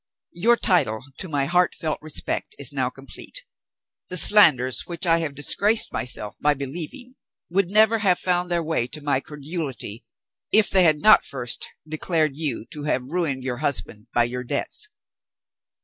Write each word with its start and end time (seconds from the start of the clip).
Your 0.33 0.55
title 0.55 1.03
to 1.19 1.29
my 1.29 1.45
heart 1.45 1.75
felt 1.75 1.99
respect 2.01 2.55
is 2.57 2.73
now 2.73 2.89
complete. 2.89 3.45
The 4.09 4.17
slanders 4.17 4.87
which 4.87 5.05
I 5.05 5.19
have 5.19 5.35
disgraced 5.35 5.93
myself 5.93 6.35
by 6.39 6.55
believing 6.55 7.17
would 7.51 7.69
never 7.69 7.99
have 7.99 8.17
found 8.17 8.49
their 8.49 8.63
way 8.63 8.87
to 8.87 9.01
my 9.03 9.19
credulity, 9.19 10.03
if 10.51 10.71
they 10.71 10.81
had 10.85 10.97
not 11.01 11.23
first 11.23 11.67
declared 11.87 12.31
you 12.33 12.65
to 12.71 12.85
have 12.85 13.11
ruined 13.11 13.43
your 13.43 13.57
husband 13.57 14.07
by 14.11 14.23
your 14.23 14.43
debts. 14.43 14.87